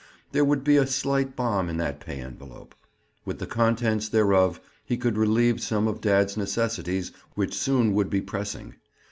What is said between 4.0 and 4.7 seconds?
thereof,